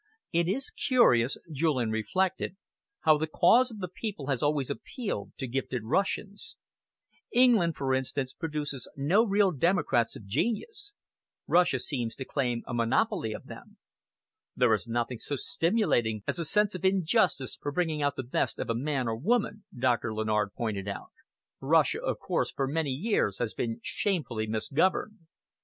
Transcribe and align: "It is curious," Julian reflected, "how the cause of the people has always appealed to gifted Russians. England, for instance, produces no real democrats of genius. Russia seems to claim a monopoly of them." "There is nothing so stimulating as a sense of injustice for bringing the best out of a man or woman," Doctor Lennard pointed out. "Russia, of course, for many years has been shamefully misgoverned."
"It 0.31 0.47
is 0.47 0.71
curious," 0.71 1.37
Julian 1.51 1.91
reflected, 1.91 2.57
"how 3.01 3.19
the 3.19 3.27
cause 3.27 3.69
of 3.69 3.77
the 3.77 3.87
people 3.87 4.29
has 4.29 4.41
always 4.41 4.67
appealed 4.71 5.33
to 5.37 5.45
gifted 5.45 5.83
Russians. 5.83 6.55
England, 7.31 7.75
for 7.75 7.93
instance, 7.93 8.33
produces 8.33 8.89
no 8.97 9.23
real 9.23 9.51
democrats 9.51 10.15
of 10.15 10.25
genius. 10.25 10.93
Russia 11.45 11.77
seems 11.77 12.15
to 12.15 12.25
claim 12.25 12.63
a 12.65 12.73
monopoly 12.73 13.31
of 13.31 13.45
them." 13.45 13.77
"There 14.55 14.73
is 14.73 14.87
nothing 14.87 15.19
so 15.19 15.35
stimulating 15.35 16.23
as 16.25 16.39
a 16.39 16.45
sense 16.45 16.73
of 16.73 16.83
injustice 16.83 17.55
for 17.61 17.71
bringing 17.71 17.99
the 17.99 18.23
best 18.23 18.57
out 18.57 18.63
of 18.63 18.69
a 18.71 18.79
man 18.79 19.07
or 19.07 19.15
woman," 19.15 19.65
Doctor 19.71 20.11
Lennard 20.15 20.53
pointed 20.55 20.87
out. 20.87 21.11
"Russia, 21.59 22.01
of 22.01 22.17
course, 22.17 22.51
for 22.51 22.67
many 22.67 22.89
years 22.89 23.37
has 23.37 23.53
been 23.53 23.79
shamefully 23.83 24.47
misgoverned." 24.47 25.27